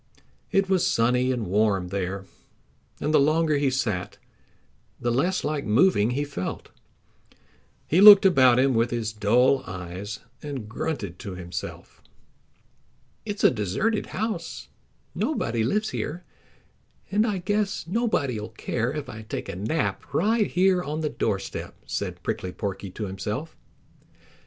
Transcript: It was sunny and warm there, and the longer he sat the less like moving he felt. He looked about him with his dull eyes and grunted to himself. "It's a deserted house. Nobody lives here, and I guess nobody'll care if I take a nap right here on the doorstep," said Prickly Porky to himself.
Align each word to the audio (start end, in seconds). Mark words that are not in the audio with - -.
It 0.51 0.67
was 0.67 0.87
sunny 0.89 1.31
and 1.31 1.45
warm 1.45 1.89
there, 1.89 2.25
and 2.99 3.13
the 3.13 3.19
longer 3.19 3.57
he 3.57 3.69
sat 3.69 4.17
the 4.99 5.11
less 5.11 5.43
like 5.43 5.63
moving 5.63 6.09
he 6.17 6.23
felt. 6.23 6.69
He 7.85 8.01
looked 8.01 8.25
about 8.25 8.57
him 8.57 8.73
with 8.73 8.89
his 8.89 9.13
dull 9.13 9.61
eyes 9.67 10.19
and 10.41 10.67
grunted 10.67 11.19
to 11.19 11.35
himself. 11.35 12.01
"It's 13.27 13.43
a 13.43 13.51
deserted 13.51 14.07
house. 14.07 14.69
Nobody 15.13 15.63
lives 15.63 15.91
here, 15.91 16.23
and 17.11 17.23
I 17.27 17.37
guess 17.37 17.85
nobody'll 17.85 18.49
care 18.49 18.91
if 18.91 19.07
I 19.07 19.21
take 19.21 19.49
a 19.49 19.55
nap 19.55 20.11
right 20.15 20.47
here 20.47 20.81
on 20.81 21.01
the 21.01 21.09
doorstep," 21.09 21.75
said 21.85 22.23
Prickly 22.23 22.51
Porky 22.51 22.89
to 22.89 23.05
himself. 23.05 23.55